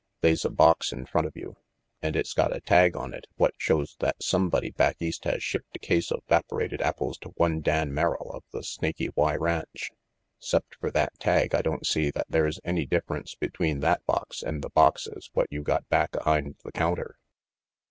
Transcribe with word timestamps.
They's 0.21 0.43
a 0.43 0.49
box 0.49 0.91
in 0.91 1.05
front 1.05 1.27
of 1.27 1.37
you, 1.37 1.57
and 2.01 2.15
it's 2.15 2.33
got 2.33 2.55
a 2.55 2.59
tag 2.59 2.95
on 2.97 3.13
it 3.13 3.27
what 3.35 3.53
shows 3.59 3.97
that 3.99 4.23
somebody 4.23 4.71
back 4.71 4.99
East 4.99 5.25
has 5.25 5.43
shipped 5.43 5.75
a 5.75 5.77
case 5.79 6.11
of 6.11 6.23
'vaporated 6.27 6.81
apples 6.81 7.19
to 7.19 7.29
one 7.37 7.61
Dan 7.61 7.93
Merrill 7.93 8.31
of 8.33 8.43
the 8.51 8.63
Snaky 8.63 9.09
Y 9.15 9.35
ranch. 9.35 9.91
'Cept 10.39 10.73
fer 10.79 10.89
that 10.89 11.19
tag, 11.19 11.53
I 11.53 11.61
don't 11.61 11.85
see 11.85 12.09
that 12.09 12.25
they's 12.27 12.59
any 12.63 12.87
difference 12.87 13.35
between 13.35 13.81
that 13.81 14.03
box 14.07 14.41
and 14.41 14.63
the 14.63 14.71
boxes 14.71 15.29
what 15.33 15.51
you 15.51 15.61
got 15.61 15.87
back 15.89 16.13
ahind 16.15 16.55
the 16.63 16.71
counter." 16.71 17.19